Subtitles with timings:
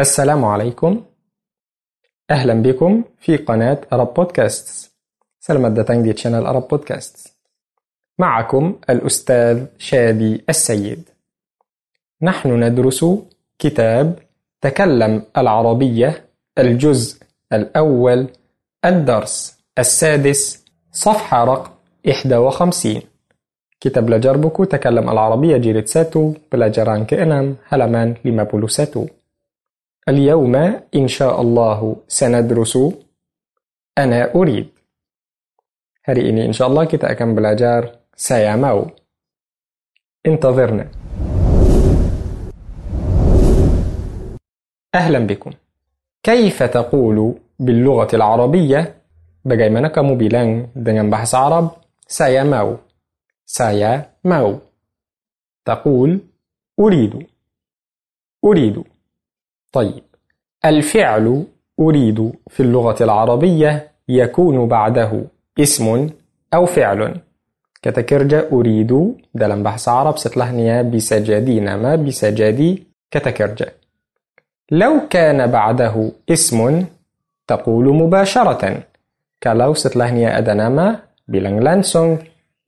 [0.00, 1.02] السلام عليكم.
[2.30, 4.90] أهلا بكم في قناة أرب بودكاست
[5.40, 7.28] Selamat datang di channel Arab Podcast
[8.18, 11.08] معكم الأستاذ شادي السيد.
[12.22, 13.04] نحن ندرس
[13.58, 14.18] كتاب
[14.60, 16.24] تكلم العربية
[16.58, 17.22] الجزء
[17.52, 18.28] الأول
[18.84, 21.70] الدرس السادس صفحة رقم
[22.04, 23.02] 51
[23.80, 29.19] Kita belajar buku Takalam Al-Arabiyah jilid 1, pelajaran ke-6, halaman 51.
[30.08, 30.54] اليوم
[30.94, 32.78] إن شاء الله سندرس
[33.98, 34.68] أنا أريد.
[36.00, 38.88] Hari ini insya Allah kita akan belajar saya mau.
[40.26, 40.86] انتظرنا.
[44.94, 45.52] أهلا بكم.
[46.22, 48.80] كيف تقول باللغة العربية
[49.44, 52.80] bagaimana kamu bilang dengan bahasa Arab saya mau
[53.44, 54.60] saya mau
[55.64, 56.20] تقول
[56.80, 57.26] أريد
[58.44, 58.76] أريد
[59.72, 60.02] طيب.
[60.64, 61.44] الفعل
[61.80, 65.24] أريد في اللغة العربية يكون بعده
[65.60, 66.10] اسم
[66.54, 67.20] أو فعل.
[67.82, 73.72] كتكرجة أريد دلم بحث عرب ستلهنيا بسجادي نما بسجادي كتكرجة
[74.70, 76.84] لو كان بعده اسم
[77.46, 78.82] تقول مباشرة.
[79.42, 82.16] كلو ستلهنيا أدنما boleh langsung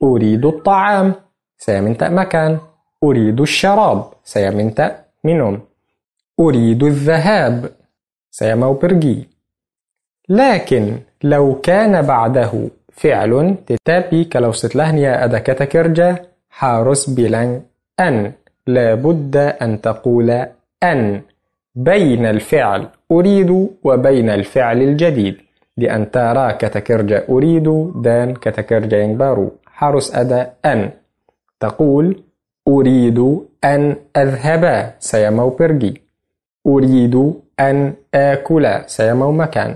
[0.03, 1.15] أريد الطعام
[1.59, 2.59] saya minta makan.
[3.05, 5.61] أريد الشراب saya minta minum
[6.43, 7.71] أريد الذهاب.
[8.31, 9.29] saya mau pergi
[10.29, 12.53] لكن لو كان بعده
[12.93, 16.17] فعل tetapi kalau setelahnya ada kata kerja
[16.51, 17.63] harus bilang
[18.01, 18.33] أن.
[18.67, 20.47] لابد أن تقول
[20.83, 21.23] أن.
[21.75, 23.51] بين الفعل أريد
[23.85, 25.37] وبين الفعل الجديد.
[25.77, 30.91] لأن ترى كتكرجة أريد دان كتكرجة ينبارو حارس أدا أن.
[31.61, 32.23] تقول
[32.69, 33.19] أريد
[33.65, 36.02] أن أذهب سيمو برجي
[36.67, 37.15] أريد
[37.61, 38.65] أن آكل
[39.15, 39.71] mau makan.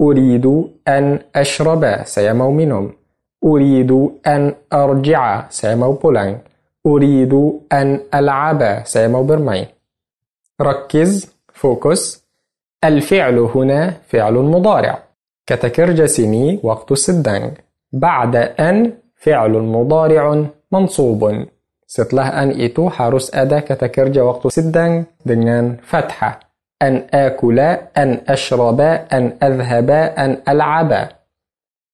[0.00, 0.46] أريد
[0.88, 1.84] أن أشرب
[2.36, 2.92] mau minum.
[3.44, 3.92] أريد
[4.26, 6.36] أن أرجع mau pulang.
[6.86, 7.32] أريد
[7.72, 9.66] أن ألعب mau bermain.
[10.60, 12.24] ركز fokus
[12.84, 15.02] الفعل هنا فعل مضارع
[15.46, 17.52] kata kerja sini waktu sedang
[17.92, 21.46] بعد أن فعل مضارع منصوب
[21.90, 24.92] Setelah أن itu harus ada kata kerja waktu sedang
[25.26, 26.38] dengan fathah.
[26.78, 31.20] أن آكل, أن أشرب, أن أذهب, أن ألعب.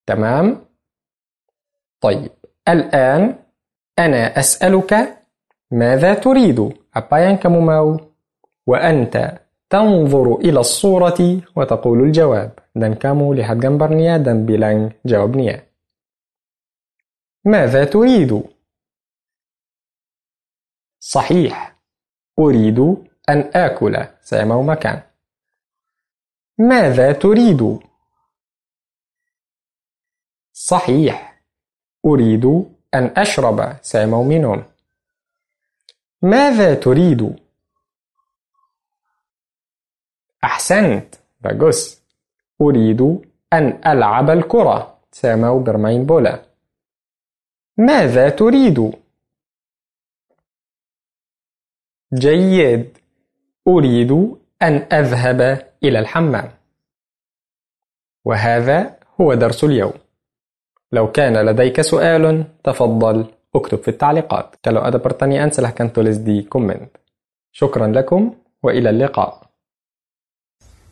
[0.07, 0.47] تمام؟
[2.01, 2.31] طيب
[2.69, 3.35] الآن
[3.99, 4.93] أنا أسألك
[5.71, 6.59] ماذا تريد؟
[6.95, 7.99] apa yang kamu mau?
[8.67, 9.39] وأنت
[9.71, 11.21] تنظر إلى الصورة
[11.57, 15.67] وتقول الجواب dan kamu lihat gambarnya dan bilang jawabnya.
[17.43, 18.56] ماذا تريد؟
[21.07, 21.77] صحيح.
[22.39, 22.79] أريد
[23.29, 24.07] أن آكل.
[24.23, 25.03] سيما مكان.
[26.59, 27.79] ماذا تريد؟
[30.53, 31.43] صحيح.
[32.07, 32.45] أريد
[32.95, 33.77] أن أشرب.
[33.83, 34.65] سيما منهم
[36.23, 37.37] ماذا تريد؟
[40.45, 41.15] أحسنت.
[41.45, 42.01] bagus
[42.61, 43.01] أريد
[43.53, 44.99] أن ألعب الكرة.
[45.13, 46.43] سيما برمين بولا.
[47.77, 49.06] ماذا تريد؟
[52.15, 52.99] جيد.
[53.69, 54.13] أريد
[54.63, 55.41] أن أذهب
[55.85, 56.51] إلى الحمام.
[58.25, 59.93] وهذا هو درس اليوم.
[60.93, 64.55] لو كان لديك سؤال تفضل اكتب في التعليقات.
[64.63, 66.47] kalau ada pertanyaan silahkan tulis di
[67.53, 69.47] شكرا لكم وإلى اللقاء.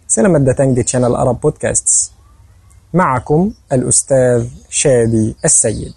[0.09, 2.11] Selamat datang di channel Arab Podcasts.
[2.95, 5.95] معكم الأستاذ شادي السيد.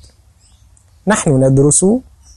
[1.08, 1.86] نحن ندرس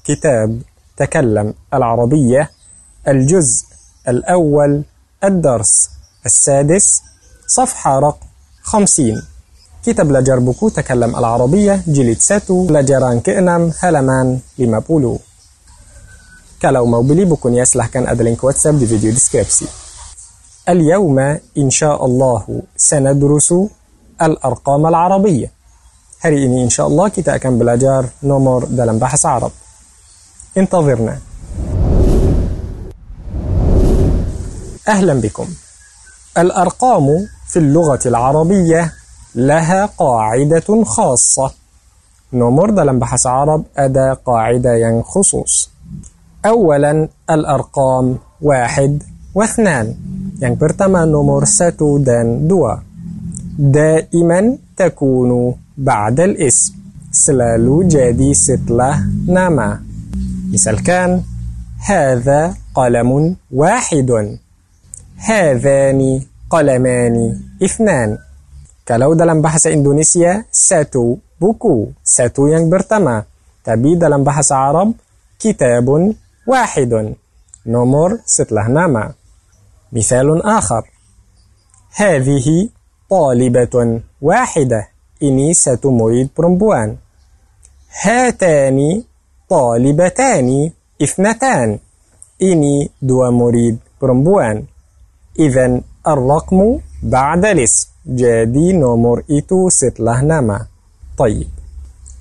[0.05, 0.63] كتاب
[0.97, 2.60] تكلم العربية
[3.09, 3.67] الجزء
[4.09, 4.83] الأول
[5.25, 5.89] الدرس
[6.27, 7.03] السادس
[7.47, 8.27] صفحة رقم
[8.63, 9.23] خمسين.
[9.85, 15.19] kita belajar buku تكلم العربية jilid satu pelajaran keenam halaman lima puluh.
[16.63, 19.67] kalau mau beli bukunya silahkan ada link WhatsApp di video deskripsi.
[20.69, 21.19] اليوم
[21.59, 23.55] إن شاء الله سندرس
[24.23, 25.51] الأرقام العربية.
[26.21, 29.53] Hari ini إن شاء الله kita akan belajar nomor dalam bahasa Arab.
[30.57, 31.19] انتظرنا.
[34.91, 35.47] أهلا بكم.
[36.39, 37.07] الأرقام
[37.47, 38.93] في اللغة العربية
[39.35, 41.51] لها قاعدة خاصة.
[42.35, 45.71] nomor dalam bahasa Arab ada قاعدة khusus.
[46.47, 49.03] أولا الأرقام واحد
[49.35, 49.87] واثنان.
[50.43, 52.83] Yang pertama nomor satu dan dua.
[53.59, 56.73] دائما تكون بعد الاسم
[57.11, 59.83] selalu jadi setelah nama
[60.51, 61.27] misalkan
[61.79, 64.39] هذا قلم واحد
[65.21, 66.17] Havani
[66.49, 68.17] qalamani Ifnan
[68.89, 71.93] Kalau dalam bahasa Indonesia Satu buku.
[72.01, 73.21] Satu yang bertama,
[73.61, 74.97] Tapi dalam bahasa Arab
[75.37, 76.17] Kitabun
[76.49, 77.17] wahidun.
[77.69, 79.13] Nomor setelah nama.
[79.93, 80.89] Misalun akhar.
[82.01, 82.73] Hadihi
[83.05, 84.89] talibatun wahidah.
[85.21, 86.97] Ini satu murid perempuan.
[87.93, 89.05] Hatani
[89.45, 90.73] talibatani.
[91.01, 91.77] Ifnatan
[92.41, 94.70] Ini dua murid perempuan.
[95.39, 97.91] إذا الرقم بعد الاسم
[98.81, 100.67] nomor itu setelah nama
[101.19, 101.49] طيب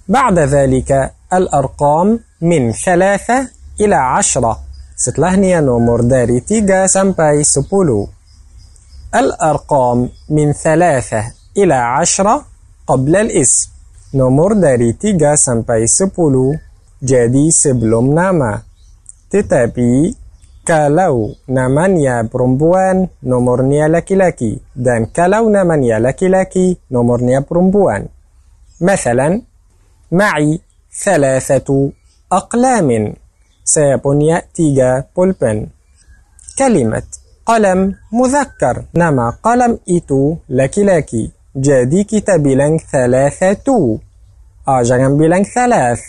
[0.07, 3.47] بعد ذلك الأرقام من ثلاثة
[3.81, 4.53] إلى عشرة
[4.99, 9.97] setelahnya nomor dari 3 sampai 10 الأرقام
[10.29, 11.23] من ثلاثة
[11.57, 12.35] إلى عشرة
[12.87, 13.69] قبل الاسم
[14.19, 16.11] nomor dari 3 sampai 10
[16.99, 18.59] jadi sebelum nama
[19.31, 20.11] tetapi
[20.69, 24.61] kalau namanya perempuan, nomornya laki-laki.
[24.69, 28.13] Dan kalau namanya laki-laki, nomornya perempuan.
[28.81, 29.41] مثلا
[30.11, 30.59] معي
[31.03, 31.91] ثلاثة
[32.31, 33.13] أقلام
[33.63, 35.67] سيبني تيجا بولبن
[36.59, 37.03] كلمة
[37.45, 43.99] قلم مذكر نما قلم إتو لكي لكي جادي كتاب bilang ثلاثة
[44.67, 45.99] آه jangan bilang ثلاث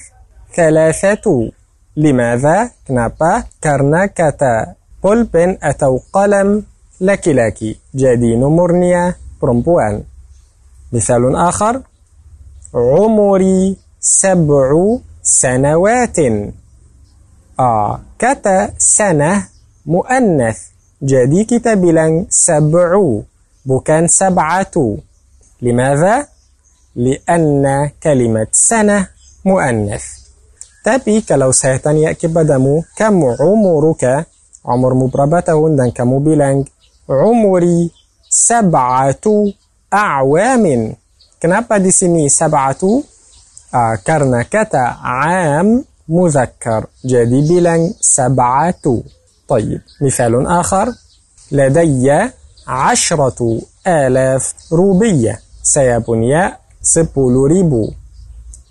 [0.55, 1.51] ثلاثة
[1.97, 6.63] لماذا؟ كنابا كرنا كتا قلب أتو قلم
[7.01, 7.77] لكي لكي.
[7.95, 10.03] جادي مرنية برمبوان.
[10.93, 11.83] مثال آخر.
[12.75, 16.19] عمري سبع سنوات.
[17.61, 19.47] آه كتا سنة
[19.87, 20.59] مؤنث.
[21.03, 23.21] جادي كتاب لن سبع.
[23.65, 24.97] بكان سبعة.
[25.63, 26.27] لماذا؟
[26.97, 29.07] لأن كلمة سنة
[29.45, 30.20] مؤنث.
[30.81, 34.25] Tapi kalau saya tanya kepadamu, kamu umuruka,
[34.65, 36.65] umurmu berapa tahun dan kamu bilang,
[37.05, 37.93] umuri
[38.25, 39.53] sab'atu
[39.93, 40.97] a'wamin.
[41.41, 43.01] Kenapa di sini sab'atu?
[43.73, 46.91] Ah, karena kata am muzakkar.
[47.05, 49.21] Jadi bilang sab'atu.
[49.51, 50.89] طيب مثال آخر
[51.53, 52.31] لدي
[52.67, 56.51] عشرة آلاف روبية سيبني
[56.81, 57.93] sepuluh ribu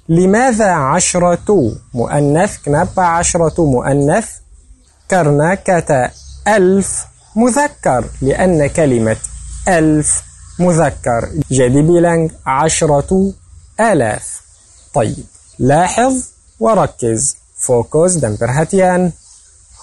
[0.10, 4.28] لماذا عشرة مؤنث؟ كنابا عشرة مؤنث.
[5.12, 6.12] كرنا كتا
[6.48, 9.18] ألف مذكر لأن كلمة
[9.68, 10.24] ألف
[10.60, 11.30] مذكر.
[11.52, 13.34] جدي بيلانج عشرة
[13.80, 14.42] آلاف.
[14.94, 15.26] طيب
[15.60, 16.24] لاحظ
[16.60, 17.36] وركز.
[17.58, 19.12] فوكوس دمبرهاتيان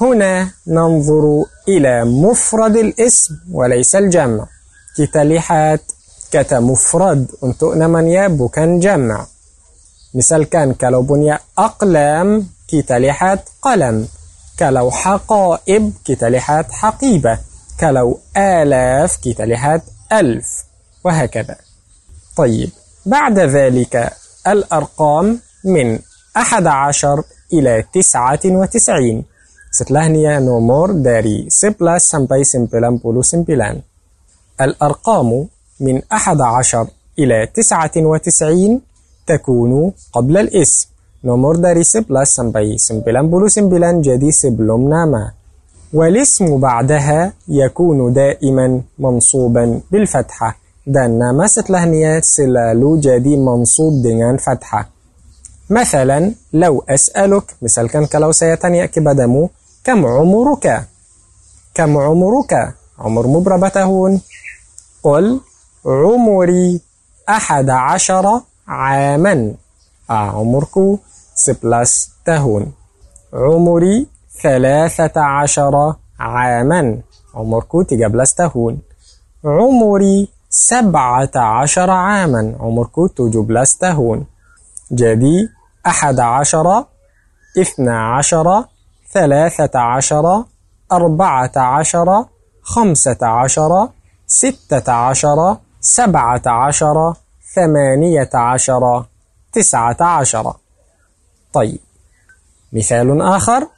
[0.00, 4.46] هنا ننظر إلى مفرد الاسم وليس الجمع.
[4.98, 5.82] كتاليحات.
[6.30, 7.26] كتمفرد.
[7.42, 9.35] untuk namanya bukan جمع.
[10.16, 14.08] مثال كان كلو بني أقلام كتلحت قلم
[14.58, 17.38] كلو حقائب كتلحت حقيبة
[17.80, 19.82] kalau آلاف kita lihat
[20.12, 20.64] ألف
[21.04, 21.56] وهكذا
[22.36, 22.70] طيب
[23.06, 24.12] بعد ذلك
[24.46, 25.98] الأرقام من
[26.36, 27.22] أحد عشر
[27.52, 29.24] إلى تسعة وتسعين
[29.70, 33.80] setelahnya nomor dari sebelas sampai sembilan puluh sembilan
[34.60, 35.48] الأرقام
[35.80, 36.86] من أحد عشر
[37.18, 38.80] إلى تسعة وتسعين
[39.26, 40.88] تكون قبل الاسم
[41.24, 45.32] nomor dari sebelas sampai sembilan puluh sembilan jadi sebelum nama
[45.92, 50.56] والاسم بعدها يكون دائما منصوبا بالفتحة.
[50.86, 54.88] دان ناما ستلهنية سلالو جدي منصوب دينان فتحة.
[55.70, 59.50] مثلا لو أسألك مثلا كان كلاو سيتاني بدمو
[59.84, 60.84] كم عمرك؟
[61.74, 64.20] كم عمرك؟ عمر مبربته
[65.02, 65.40] قل
[65.86, 66.80] عمري
[67.28, 69.54] أحد عشر عاما.
[70.10, 70.98] آه، عمرك
[71.34, 72.72] سبلاس تهون
[73.32, 74.06] عمري
[74.42, 77.00] 13 عاما.
[77.34, 78.78] عمرك تجابلاس تهون
[79.44, 82.56] عمري 17 عاما.
[82.60, 83.10] عمرك
[89.12, 90.44] ثلاثة عشر
[90.92, 92.24] أربعة عشر
[92.62, 93.88] خمسة عشر
[94.26, 97.14] ستة عشر سبعة عشر.
[97.56, 99.04] ثمانية عشر
[99.52, 100.54] تسعة عشر.
[101.52, 101.78] طيب
[102.72, 103.68] مثال آخر.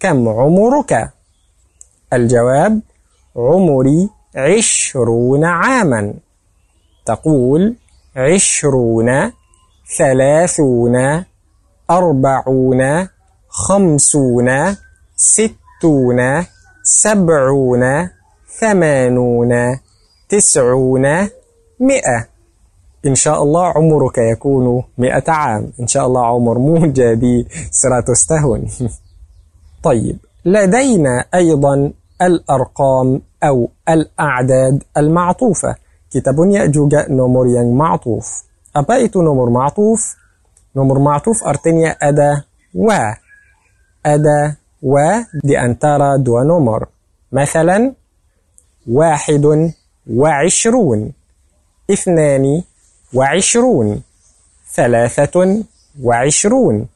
[0.00, 1.10] كم عمرك؟
[2.12, 2.80] الجواب
[3.36, 6.14] عمري عشرون عاما.
[7.06, 7.76] تقول
[8.16, 9.32] عشرون
[9.98, 11.24] ثلاثون
[11.90, 13.08] أربعون
[13.48, 14.76] خمسون
[15.16, 16.46] ستون
[16.82, 18.10] سبعون
[18.60, 19.80] ثمانون
[20.28, 21.28] تسعون
[21.80, 22.37] مئة.
[23.06, 25.72] إن شاء الله عمرك يكون مئة عام.
[25.80, 28.66] إن شاء الله عمر مو جدي سراتستهون
[29.88, 35.74] طيب لدينا أيضا الأرقام أو الأعداد المعطوفة.
[36.34, 38.26] punya juga nomor yang معطوف.
[38.98, 40.16] itu nomor معطوف؟
[40.74, 43.14] nomor معطوف artinya ada wa
[44.02, 46.88] ada wa di antara dua nomor
[47.32, 47.94] مثلا
[48.88, 49.72] واحد
[50.10, 51.12] وعشرون.
[51.90, 52.62] اثنان
[53.14, 54.02] وعشرون
[54.74, 55.64] ثلاثة
[56.02, 56.88] وعشرون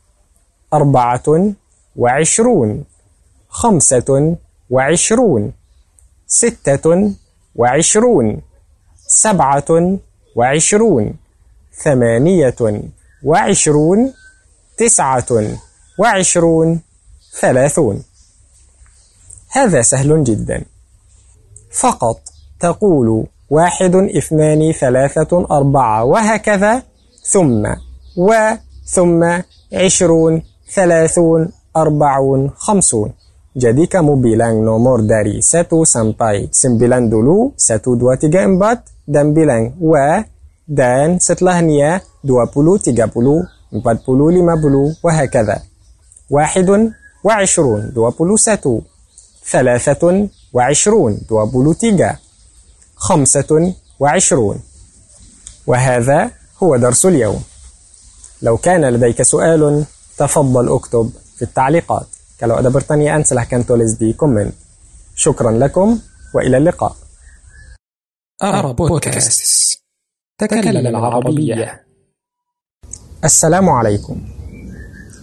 [0.72, 1.52] أربعة
[1.96, 2.84] وعشرون
[3.48, 4.36] خمسة
[4.70, 5.52] وعشرون
[6.26, 7.14] ستة
[7.56, 8.42] وعشرون
[9.08, 9.98] سبعة
[10.36, 11.16] وعشرون
[11.84, 12.82] ثمانية
[13.24, 14.14] وعشرون
[14.76, 15.58] تسعة
[15.98, 16.80] وعشرون
[17.40, 18.04] ثلاثون.
[19.50, 20.64] هذا سهل جدا.
[21.70, 22.20] فقط
[22.60, 26.82] تقول واحد اثنان ثلاثة أربعة وهكذا
[27.22, 27.62] ثم
[28.16, 28.30] و
[28.84, 29.20] ثم
[29.72, 30.42] عشرون
[30.74, 31.40] ثلاثون
[31.76, 33.10] أربعون خمسون.
[33.92, 40.24] kamu bilang nomor dari 1 sampai 9 dulu, 1, 2, 3, 4, dan bilang wa,
[40.64, 43.12] dan setelahnya 20, 30,
[43.76, 45.56] 40, 50, وهكذا.
[46.32, 46.70] واحد
[47.24, 48.82] وعشرون 21
[49.44, 52.21] ثلاثة وعشرون 23
[53.02, 54.58] خمسة وعشرون
[55.66, 56.30] وهذا
[56.62, 57.42] هو درس اليوم
[58.42, 59.84] لو كان لديك سؤال
[60.18, 62.06] تفضل اكتب في التعليقات
[62.42, 64.50] Kalau ada pertanyaan silahkan tulis di komen.
[65.14, 65.98] شكرا لكم
[66.34, 66.96] وإلى اللقاء.
[68.42, 69.78] أرى بودكاست
[70.38, 71.86] تكلم العربية.
[73.24, 74.16] السلام عليكم.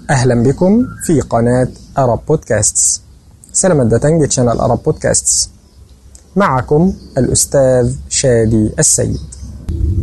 [0.09, 1.67] أهلا بكم في قناة
[1.98, 3.01] أرب بودكاست.
[3.51, 5.58] Selamat datang di channel Arab Podcasts.
[6.39, 9.19] معكم الأستاذ شادي السيد.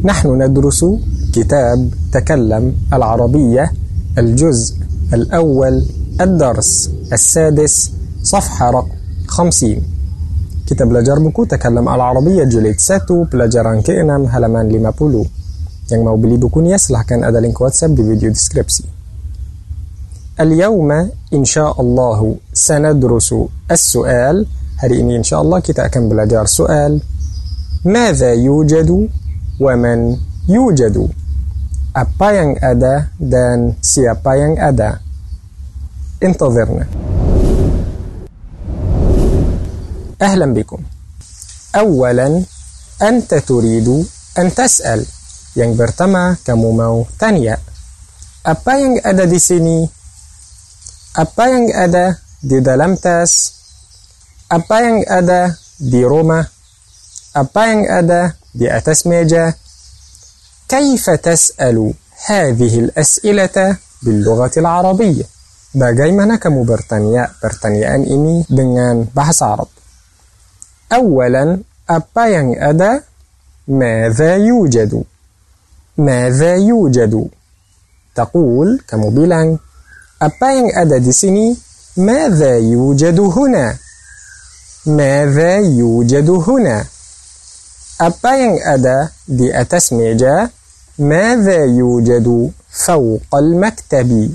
[0.04, 0.84] نحن ندرس
[1.32, 3.72] كتاب تكلم العربية
[4.18, 4.74] الجزء
[5.14, 5.84] الأول
[6.20, 7.90] الدرس السادس
[8.22, 8.88] صفحة رقم
[9.26, 9.82] 50.
[10.66, 15.26] kita belajar buku تكلم العربية jilid satu pelajaran keenam halaman lima puluh.
[15.90, 18.84] yang mau beli bukunya silahkan ada link WhatsApp di video deskripsi.
[20.40, 20.90] اليوم
[21.34, 23.34] إن شاء الله سندرس
[23.70, 24.46] السؤال
[24.81, 26.99] hari ini insya Allah kita akan belajar soal
[27.81, 29.09] ماذا يوجد
[29.57, 29.99] ومن
[30.49, 30.97] يوجد
[31.97, 35.01] apa yang ada dan siapa yang ada
[36.23, 36.85] انتظرنا
[40.21, 40.81] أهلا بكم
[41.75, 42.29] أولا
[43.01, 43.87] أنت تريد
[44.37, 45.01] أن تسأل
[45.57, 47.57] yang pertama kamu mau tanya
[48.45, 49.83] apa yang ada di sini
[51.17, 53.54] apa yang ada di dalam tas
[54.46, 56.44] Apa yang ada di rumah
[57.36, 59.54] apa yang ada di atas meja
[60.68, 61.92] كيف تسأل
[62.26, 65.26] هذه الأسئلة باللغة العربية
[65.76, 69.68] Bagaimana kamu bertanya pertanyaan ini dengan bahasa Arab?
[70.88, 73.04] Awalan, apa yang ada?
[73.68, 75.04] ماذا يوجد؟
[75.98, 77.14] ماذا يوجد؟
[78.16, 78.68] تقول
[79.12, 79.60] bilang
[80.16, 81.52] apa yang ada di sini?
[82.00, 83.76] ماذا يوجد هنا؟
[84.86, 86.84] ماذا يوجد هنا؟
[87.96, 90.50] apa yang ada di atas meja?
[90.98, 94.34] ماذا يوجد فوق المكتب؟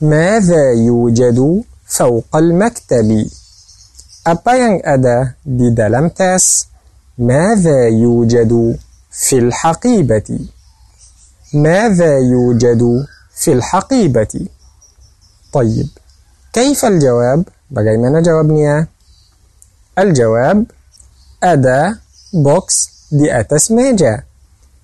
[0.00, 3.08] ماذا يوجد فوق المكتب؟
[4.22, 6.66] Apa yang ada di dalam tas?
[7.18, 8.76] ماذا يوجد
[9.10, 10.28] في الحقيبة؟
[11.54, 12.82] ماذا يوجد
[13.34, 14.34] في الحقيبة؟
[15.52, 15.88] طيب
[16.52, 18.91] كيف الجواب؟ Bagaimana jawabnya?
[19.98, 20.66] الجواب
[23.12, 24.24] di atas meja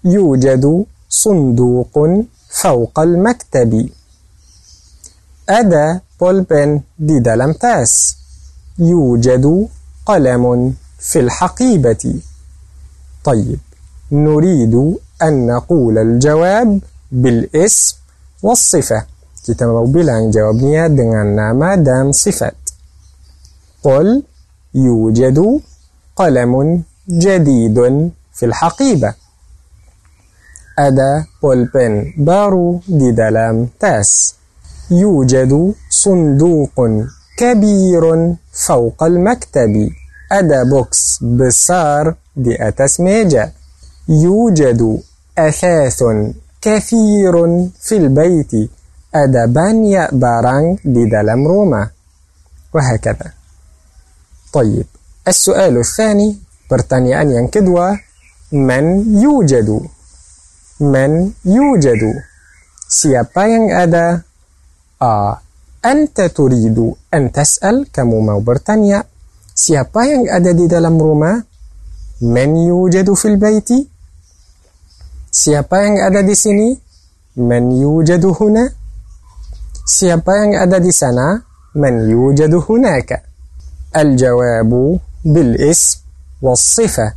[0.04, 1.94] يوجد صندوق
[2.48, 3.88] فوق المكتب
[5.48, 7.22] أدا بولبن دي
[7.60, 8.14] tas.
[8.78, 9.68] يوجد
[10.06, 12.14] قلم في الحقيبة.
[13.24, 13.58] طيب
[14.12, 14.74] نريد
[15.22, 16.80] أن نقول الجواب
[17.12, 17.96] بالاسم
[18.42, 19.06] والصفة.
[19.48, 22.54] Kita mau bilang jawabnya dengan nama dan sifat.
[23.80, 24.22] قل
[24.74, 25.60] يوجد
[26.16, 27.78] قلم جديد
[28.32, 29.14] في الحقيبة.
[30.78, 34.34] Ada pulpen baru di dalam tas.
[34.90, 36.76] يوجد صندوق
[37.36, 38.04] كبير
[38.52, 39.90] فوق المكتب.
[40.32, 43.52] Ada boks besar di atas meja.
[44.08, 45.02] يوجد
[45.38, 46.02] أثاث
[46.62, 47.34] كثير
[47.80, 48.52] في البيت.
[49.14, 51.90] أدا بانيا بارانغ دي دلم روما.
[52.74, 53.37] وهكذا.
[54.53, 54.87] طيب
[55.27, 56.29] السؤال الثاني
[56.69, 57.97] pertanyaan yang kedua
[58.53, 59.69] من يوجد
[60.79, 61.11] من
[61.45, 62.03] يوجد
[62.87, 64.21] siapa yang ada
[65.01, 65.33] آه
[65.83, 66.77] أنت تريد
[67.13, 69.03] أن تسأل كمو mau bertanya
[69.53, 71.37] Siapa yang ada di dalam rumah?
[72.25, 73.85] Man yujadu fil baiti?
[75.29, 76.73] Siapa yang ada di sini?
[77.37, 78.65] Man yujadu huna?
[79.85, 81.37] Siapa yang ada di sana?
[81.77, 83.26] Man yujadu hunaka?
[83.96, 85.98] الجواب بالاسم
[86.42, 87.12] والصفة.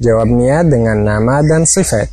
[0.00, 2.08] جوابnya dengan nama dan صفات.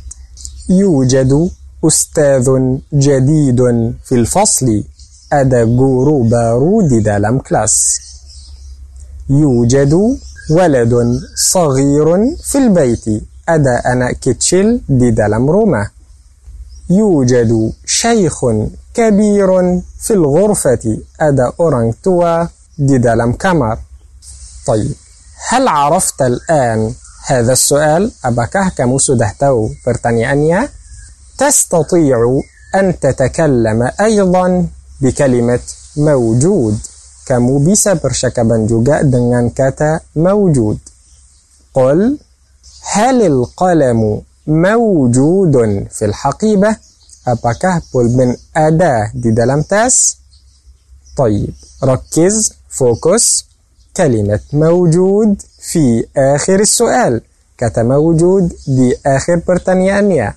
[0.70, 1.50] يوجد
[1.84, 2.46] أستاذ
[2.92, 3.60] جديد
[4.04, 4.84] في الفصل.
[5.32, 7.74] ada guru بارو di dalam kelas
[9.30, 9.92] يوجد
[10.50, 10.94] ولد
[11.52, 12.08] صغير
[12.42, 13.06] في البيت.
[13.48, 15.90] ada أنا kecil di dalam rumah
[16.90, 18.38] يوجد شيخ
[18.94, 19.48] كبير
[20.00, 20.84] في الغرفة.
[21.20, 21.92] ada orang
[22.78, 23.78] دي دالم كامر
[24.66, 24.94] طيب
[25.48, 26.94] هل عرفت الآن
[27.26, 30.68] هذا السؤال؟ أبكه كموسو دهتو برتانيانيا
[31.38, 32.40] تستطيع
[32.74, 34.66] أن تتكلم أيضا
[35.00, 35.60] بكلمة
[35.96, 36.78] موجود.
[37.26, 40.78] kamu bisa bercakapan juga dengan kata موجود.
[41.74, 42.18] قل
[42.92, 46.76] هل القلم موجود في الحقيبة؟
[47.28, 50.16] Apakah pulpen ada di dalam tas.
[51.16, 51.54] طيب
[51.84, 52.52] ركز.
[52.78, 53.44] fokus
[53.96, 57.20] كلمة موجود في آخر السؤال
[57.62, 60.34] kata موجود di akhir pertanyaannya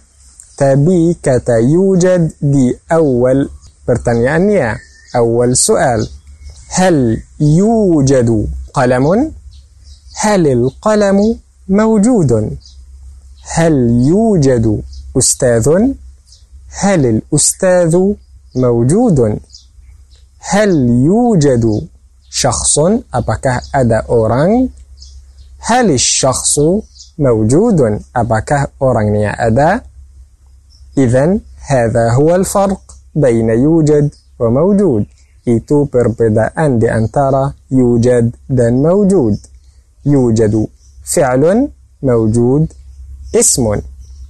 [0.58, 3.50] tapi kata يوجد di awal
[3.86, 4.78] pertanyaannya
[5.18, 6.06] awal soal
[6.70, 9.32] هل يوجد قلم؟
[10.16, 11.40] هل القلم
[11.70, 12.58] موجود؟
[13.44, 13.74] هل
[14.08, 14.82] يوجد
[15.18, 15.68] أستاذ؟
[16.70, 17.98] هل الأستاذ
[18.56, 19.40] موجود؟
[20.40, 21.88] هل يوجد
[22.38, 22.80] شخص
[23.18, 24.70] apakah أدا orang
[25.60, 26.60] هل الشخص
[27.18, 27.80] موجود؟
[28.18, 28.62] apakah
[29.16, 29.82] يا أدا؟
[30.98, 32.82] إذن هذا هو الفرق
[33.16, 35.06] بين يوجد وموجود.
[35.48, 39.38] itu perbedaan أن ترى يوجد dan موجود.
[40.06, 40.68] يوجد
[41.06, 41.70] فعل
[42.04, 42.74] موجود
[43.36, 43.82] اسم.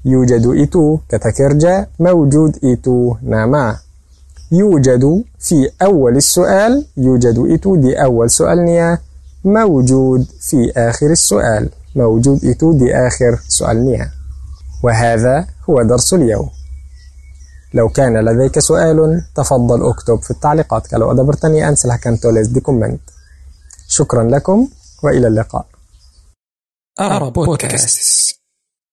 [0.06, 3.87] يوجد إيتو kata موجود إيتو nama
[4.52, 9.00] Yujadu fi awal soal, yujadu itu di awal soalnya,
[9.46, 14.12] موجود في آخر السؤال موجود itu di akhir soalnya
[14.84, 16.50] وهذا هو درس اليوم.
[17.74, 20.88] لو كان لديك سؤال تفضل اكتب في التعليقات.
[20.88, 23.00] kalau ada pertanyaan silahkan tulis di komen
[23.88, 24.68] شكرا لكم
[25.04, 25.66] وإلى اللقاء.
[27.00, 28.36] أرى بودكاست.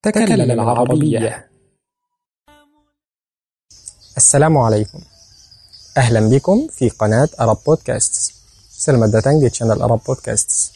[0.02, 1.48] تكلم العربية.
[4.16, 5.13] السلام عليكم.
[5.96, 8.32] أهلا بكم في قناة Arab Podcast.
[8.78, 10.72] Selamat datang channel Arab Podcast.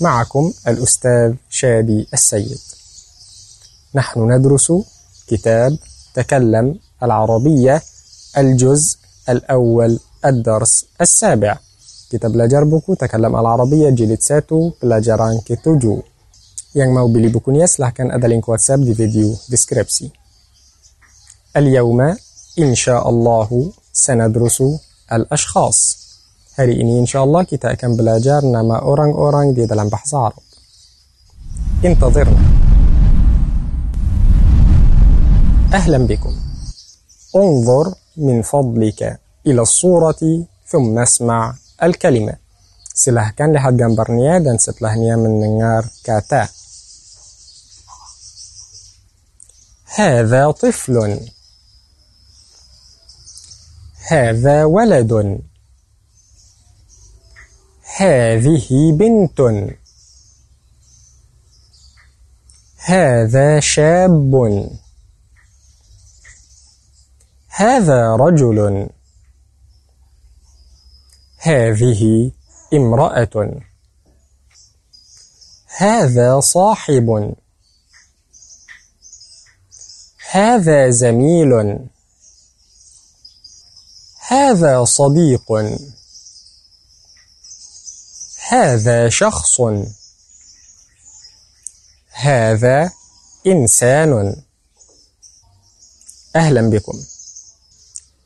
[0.00, 2.58] معكم الأستاذ شادي السيد.
[3.94, 4.72] نحن ندرس
[5.26, 5.78] كتاب
[6.14, 7.82] تكلم العربية
[8.38, 8.96] الجزء
[9.28, 11.58] الأول الدرس السابع.
[12.10, 16.02] kita belajar buku تكلم العربية jilid satu pelajaran ketujuh
[16.74, 20.10] yang mau beli bukunya silahkan ada link WhatsApp di video deskripsi
[21.56, 22.00] اليوم
[22.58, 24.62] إن شاء الله سندرس
[25.12, 26.02] الأشخاص.
[26.58, 30.42] هاري إني إن شاء الله كتا أكم بلاجار نما أوران أوران دي دلم بحث عرب
[31.84, 32.42] انتظرنا
[35.74, 36.36] أهلا بكم
[37.36, 42.34] انظر من فضلك إلى الصورة ثم اسمع الكلمة
[42.94, 46.48] سلاح كان لحد جنبرنيا دان ستلهنيا من نيار كاتا
[49.94, 51.20] هذا طفل
[54.08, 55.42] هذا ولد.
[57.96, 59.40] هذه بنت.
[62.76, 64.32] هذا شاب.
[67.48, 68.88] هذا رجل
[71.38, 72.32] هذه
[72.74, 73.60] امرأة
[75.76, 77.34] هذا صاحب
[80.30, 81.78] هذا زميل
[84.28, 85.52] هذا صديق
[88.48, 89.60] هذا شخص
[92.12, 92.90] هذا
[93.46, 94.36] إنسان
[96.36, 96.98] أهلا بكم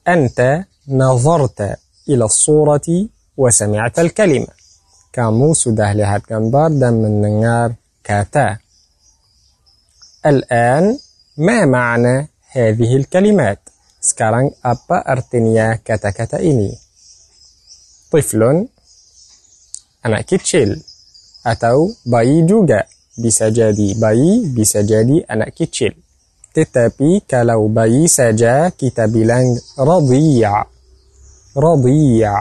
[0.09, 1.61] أنت نظرت
[2.09, 4.53] إلى الصورة وسمعت الكلمة.
[5.17, 7.73] Kamu sudah lihat gambar dan mendengar
[8.05, 8.61] kata.
[10.27, 10.99] الآن
[11.37, 13.66] ما معنى هذه الكلمات؟
[14.01, 16.71] Sekarang apa artinya kata-kata ini?
[18.13, 18.65] Tiflun
[20.07, 20.79] anak kecil
[21.43, 22.87] atau bayi juga
[23.19, 25.97] bisa jadi bayi bisa jadi anak kecil.
[26.57, 29.45] Tetapi kalau bayi saja kita bilang
[29.77, 30.65] radhiya.
[31.53, 32.37] Radhiya.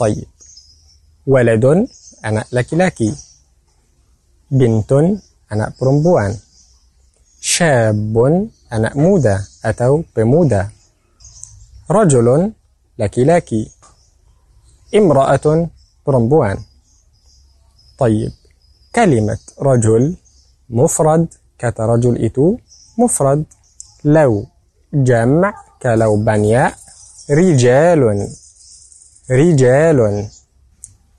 [0.00, 0.28] Baik.
[1.28, 1.84] Waladun
[2.24, 3.12] anak laki-laki.
[4.48, 5.20] Bintun
[5.52, 6.32] anak perempuan.
[7.40, 8.48] Syabun.
[8.72, 10.70] أنا مودة أتو بمودة
[11.90, 12.52] رجل
[12.98, 13.70] لكي لكي
[14.94, 15.68] امرأة
[16.06, 16.58] برمبوان.
[17.98, 18.32] طيب
[18.94, 20.16] كلمة رجل
[20.70, 21.28] مفرد
[21.58, 22.56] كترجل إتو
[22.98, 23.44] مفرد.
[24.04, 24.46] لو
[24.94, 26.74] جمع كلو بنياء
[27.30, 28.28] رجال.
[29.30, 30.28] رجال.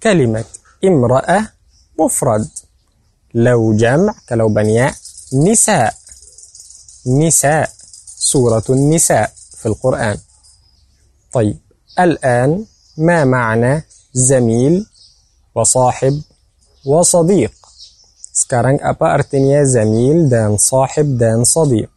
[0.04, 0.46] كلمة
[0.86, 1.48] امرأة
[2.00, 2.50] مفرد.
[3.34, 4.94] لو جمع كلو بنياء
[5.34, 6.01] نساء.
[7.08, 7.70] نساء
[8.18, 10.18] سورة النساء في القرآن.
[11.32, 11.58] طيب
[12.00, 12.66] الآن
[12.98, 13.84] ما معنى
[14.14, 14.86] زميل
[15.56, 16.22] وصاحب
[16.86, 17.52] وصديق؟
[18.32, 21.92] sekarang apa artinya زميل dan صاحب dan صديق.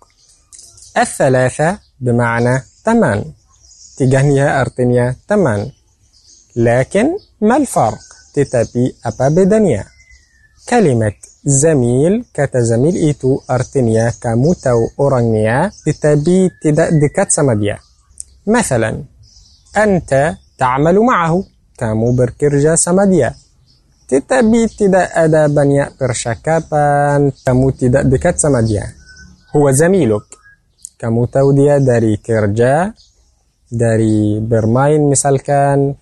[0.96, 3.32] الثلاثة بمعنى تمن.
[3.96, 5.70] تجاهنها artinya teman
[6.56, 7.06] لكن
[7.40, 8.02] ما الفرق؟
[8.34, 9.86] tetapi apa bedanya
[10.66, 17.79] كلمة Zamil, kata Zamil itu artinya kamu tahu orangnya tetapi tidak dekat sama dia.
[18.49, 19.03] مثلا
[19.77, 20.11] أنت
[20.57, 21.43] تعمل معه
[21.79, 23.31] kamu bekerja sama dia.
[24.11, 28.83] Tetapi tidak ada banyak percakapan, kamu tidak dekat sama dia.
[29.55, 30.25] هو زميلك.
[30.99, 32.91] Kamu tahu dia dari kerja,
[33.71, 35.95] dari bermain misalkan,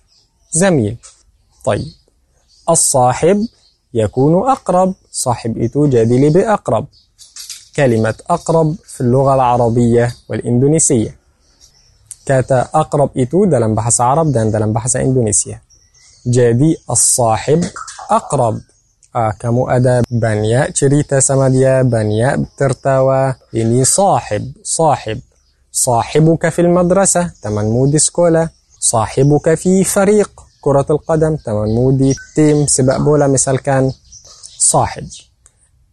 [0.50, 0.96] زميل.
[1.64, 1.86] طيب.
[2.70, 3.38] الصاحب
[3.94, 6.85] يكون أقرب صاحب itu jadi lebih أقرب
[7.77, 11.13] كلمة أقرب في اللغة العربية والإندونيسية.
[12.25, 15.61] kata أقرب itu dalam bahasa Arab dan dalam bahasa Indonesia
[16.25, 17.61] jadi الصاحب
[18.09, 18.55] أقرب.
[19.13, 25.21] kamu ada banyak cerita sama dia banyak tertawa ini صاحب صاحب.
[25.73, 28.49] صاحبك في المدرسة temanmu di sekolah
[28.79, 30.29] صاحبك في فريق
[30.61, 33.93] كرة القدم تمام مودي تيم سباق بولا مثال كان.
[34.71, 35.07] صاحب.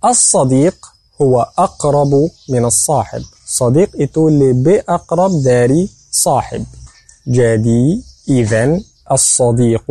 [0.04, 0.76] الصديق
[1.22, 3.22] هو أقرب من الصاحب.
[3.46, 6.64] صديق اللي بأقرب داري صاحب.
[7.26, 8.80] جادي إذا
[9.12, 9.85] الصديق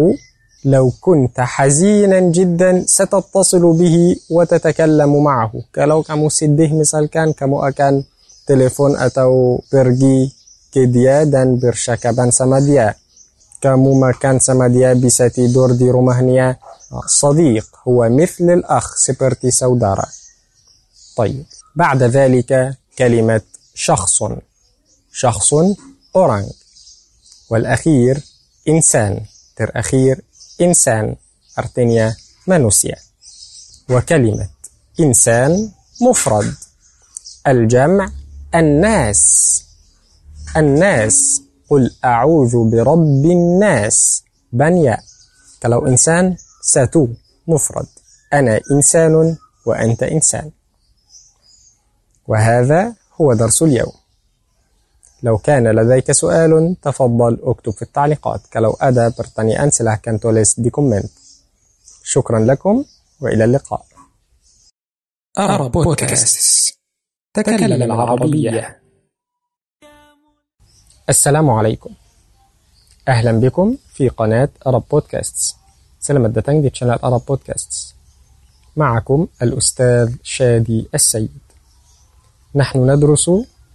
[0.65, 5.51] لو كنت حزينا جدا ستتصل به وتتكلم معه.
[5.75, 8.03] كلو كمو سده مثال كان كمو أكان
[8.47, 10.31] تليفون أتو برجي
[10.73, 12.95] كديا دان برشكبان سمديا.
[13.59, 16.57] Kamu makan sama dia bisa tidur di rumahnya
[17.07, 20.09] صديق هو مثل الأخ seperti saudara
[21.17, 21.45] طيب
[21.75, 23.41] بعد ذلك كلمة
[23.75, 24.23] شخص.
[25.13, 25.53] شخص
[26.17, 26.53] orang
[27.49, 28.21] والأخير
[28.69, 29.21] إنسان.
[29.55, 30.21] ترأخير
[30.61, 31.15] إنسان.
[31.57, 32.15] artinya
[32.49, 32.97] manusia
[33.89, 34.49] وكلمة
[34.99, 36.53] إنسان مفرد.
[37.47, 38.11] الجمع
[38.55, 39.23] الناس.
[40.57, 41.41] الناس.
[41.69, 44.97] قل أعوذ برب الناس بنيا
[45.63, 47.07] كلو إنسان ساتو
[47.47, 47.87] مفرد
[48.33, 50.51] أنا إنسان وأنت إنسان.
[52.27, 53.91] وهذا هو درس اليوم.
[55.23, 58.41] لو كان لديك سؤال تفضل اكتب في التعليقات.
[58.53, 59.13] kalau ada
[59.69, 61.11] silahkan kan tulis di comment
[62.03, 62.85] شكرا لكم
[63.21, 63.85] وإلى اللقاء.
[65.39, 66.73] Arab Podcasts
[67.33, 68.81] تكلم العربية.
[71.09, 71.89] السلام عليكم.
[73.07, 75.55] أهلا بكم في قناة Arab Podcasts.
[75.99, 77.95] Selamat datang di channel Arab Podcasts.
[78.77, 81.39] معكم الأستاذ شادي السيد.
[82.55, 83.31] نحن ندرس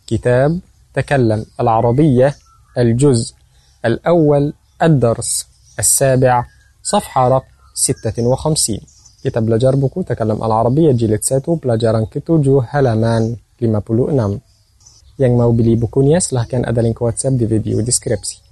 [0.07, 0.61] كتاب
[0.95, 2.37] تكلم العربية
[2.79, 3.35] الجزء
[3.85, 5.47] الأول الدرس
[5.79, 6.45] السابع
[6.83, 8.81] صفحة رقم 56
[9.25, 14.41] kitab belajar تكلم العربية jilid satu pelajaran ketujuh halaman lima puluh enam
[15.15, 18.43] Yang mau beli bukunya silahkan ada link WhatsApp di video deskripsi.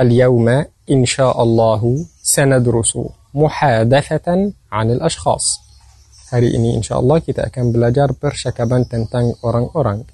[0.00, 0.48] اليوم
[0.90, 2.98] إن شاء الله سندرس
[3.34, 5.44] محادثة عن الأشخاص.
[6.32, 10.08] Hari ini insya Allah kita akan belajar percakapan tentang orang-orang.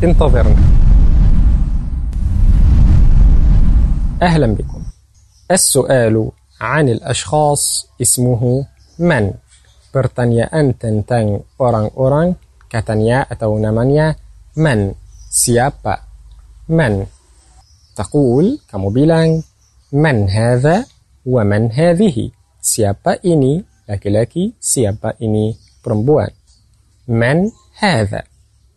[0.00, 0.56] انتظرنا.
[4.22, 4.82] أهلا بكم.
[5.50, 6.30] السؤال
[6.60, 7.62] عن الأشخاص
[8.00, 8.64] اسمه
[8.98, 9.24] من.
[9.92, 12.40] Pertanyaan tentang orang-orang
[12.72, 14.16] katanya atau namanya
[14.58, 14.98] من
[15.30, 16.02] siapa
[16.66, 17.06] من
[17.94, 19.30] تقول kamu bilang
[19.94, 20.82] من هذا
[21.22, 22.16] ومن هذه
[22.58, 26.34] siapa ini laki-laki siapa ini perempuan
[27.06, 28.22] من هذا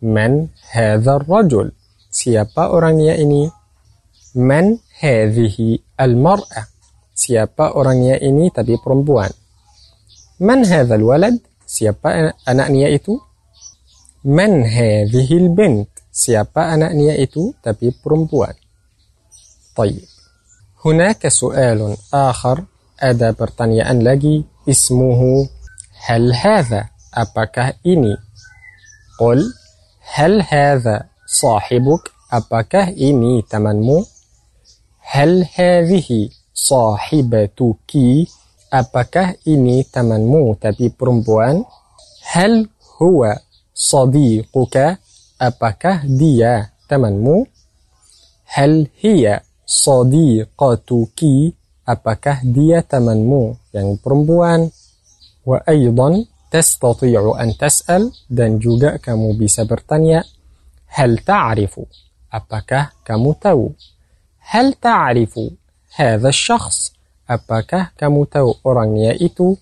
[0.06, 1.74] من هذا الرجل
[2.14, 3.50] siapa orangnya ini
[4.38, 5.58] من هذه
[5.98, 6.62] المرأة
[7.12, 9.34] siapa orangnya ini tapi perempuan
[10.38, 13.18] من هذا الولد siapa anaknya itu
[14.22, 15.90] Man hadhil bint?
[16.12, 18.54] Siapa anaknya itu tapi perempuan?
[19.72, 20.04] baik,
[20.84, 22.68] Hunaka su'alun akhar.
[23.02, 24.46] Ada pertanyaan lagi.
[24.62, 25.50] Ismuhu
[26.06, 26.94] hal hadha?
[27.10, 28.14] Apakah ini?
[29.18, 29.42] Qul
[30.14, 32.14] hal hadha sahibuk?
[32.30, 34.06] Apakah ini temanmu?
[35.02, 38.30] Hal hadhihi sahibatuki?
[38.70, 41.66] Apakah ini temanmu tapi perempuan?
[42.32, 42.70] Hal
[43.02, 43.34] huwa
[43.72, 45.00] sadiquka
[45.40, 47.48] apakah dia temanmu
[48.52, 51.56] hal hiya sadiqatuki
[51.88, 54.68] apakah dia temanmu yang perempuan
[55.42, 60.20] wa aidan tastati'u an tas'al dan juga kamu bisa bertanya
[60.92, 61.88] hal ta'rifu
[62.28, 63.72] apakah kamu tahu
[64.52, 65.48] hal ta'rifu
[65.96, 66.92] hadha syakhs
[67.24, 69.56] apakah kamu tahu orangnya itu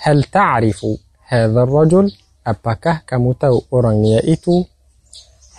[0.00, 0.96] hal ta'rifu
[1.28, 2.08] hadha rajul
[2.46, 4.62] Apakah kamu tahu orangnya itu?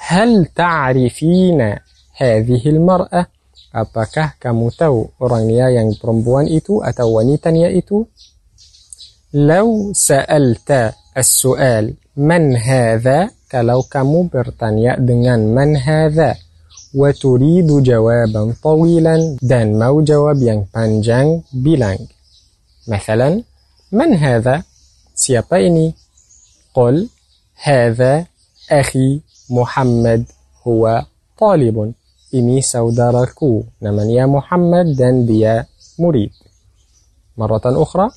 [0.08, 1.76] Hal ta'rifina
[2.16, 3.28] al-mar'ah?
[3.76, 8.08] Apakah kamu tahu orangnya yang perempuan itu atau wanitanya itu?
[9.36, 13.36] Lau sa'alta as-su'al man hadha?
[13.52, 16.36] Kalau kamu bertanya dengan man hadha
[16.96, 22.00] wa turidu jawaban tawilan dan mau jawab yang panjang bilang.
[22.88, 23.44] Misalan,
[23.92, 24.64] man hadha?
[25.12, 26.07] Siapa ini?
[26.78, 27.10] قل
[27.64, 28.26] هذا
[28.72, 30.26] أخي محمد
[30.68, 31.06] هو
[31.38, 31.94] طالب.
[32.30, 35.66] ini saudaraku namanya Muhammad dan dia
[35.98, 36.30] murid.
[37.38, 38.10] مرة أخرى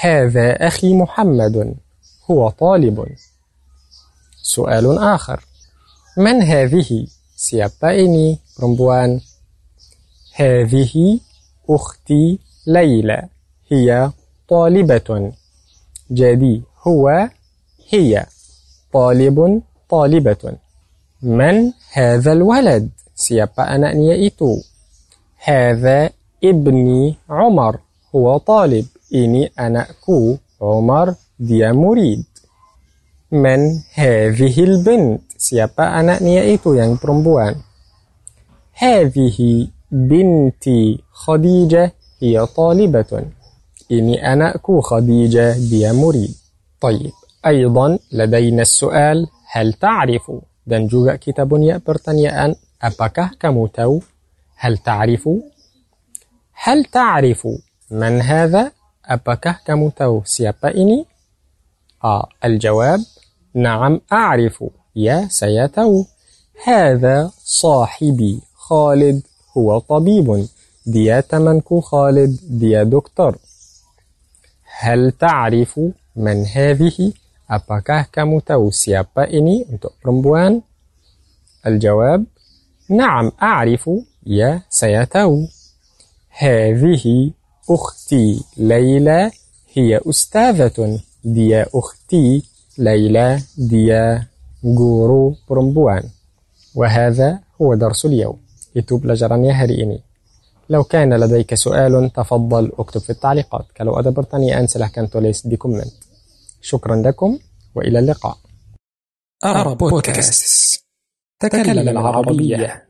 [0.00, 1.74] هذا أخي محمد
[2.30, 3.06] هو طالب.
[4.42, 5.44] سؤال آخر
[6.16, 9.18] من هذه siapa ini perempuan
[10.38, 11.20] هذه
[11.70, 13.28] أختي ليلى
[13.68, 14.10] هي
[14.48, 15.32] طالبة.
[16.14, 17.30] jadi هو
[17.88, 18.26] هي
[18.92, 20.52] طالب طالبة.
[21.22, 24.56] من هذا الولد؟ سيبا أنا نيئتو
[25.44, 26.10] هذا
[26.44, 27.78] ابني عمر.
[28.14, 28.86] هو طالب.
[29.14, 32.24] إني أنا كو عمر دي مريد.
[33.32, 37.54] من هذه البنت؟ سيبا أنا نيئتو يعني برمبوان
[38.72, 43.24] هذه بنتي خديجة هي طالبة.
[43.92, 46.34] إني أنا أكو خديجة دي مريد.
[46.80, 47.12] طيب.
[47.46, 50.26] أيضا لدينا السؤال هل تعرف
[50.66, 54.02] dan juga kita punya pertanyaan apakah kamu tahu
[54.56, 55.28] هل تعرف؟
[56.52, 57.48] هل تعرف
[57.90, 58.72] من هذا؟
[59.06, 61.06] apakah kamu tahu siapa ini
[62.04, 63.00] آه الجواب
[63.54, 64.64] نعم أعرف.
[64.96, 66.04] يا سياتو.
[66.64, 69.22] هذا صاحبي خالد
[69.56, 70.46] هو طبيب.
[70.86, 73.38] dia temanku خالد dia دكتور.
[74.78, 75.80] هل تعرف
[76.16, 77.12] من هذه؟
[77.46, 80.62] Apakah kamu tahu siapa ini untuk perempuan?
[81.66, 82.26] Al-jawab
[82.90, 83.90] نعم أعرف
[84.26, 85.46] يا سيتو
[86.30, 87.30] هذه
[87.70, 89.30] أختي ليلى
[89.74, 92.42] هي أستاذة ديا أختي
[92.78, 94.26] ليلى ديا
[94.62, 96.04] guru perempuan
[96.74, 98.38] وهذا هو درس اليوم
[98.78, 99.98] itu pelajarannya hari ini
[100.70, 106.05] لو كان لديك سؤال تفضل اكتب في التعليقات kalau ada pertanyaan silahkan tulis di komen
[106.60, 107.38] شكرا لكم
[107.74, 108.38] وإلى اللقاء.
[109.44, 110.84] أرى بودكاست.
[111.40, 112.85] تكلم العربية.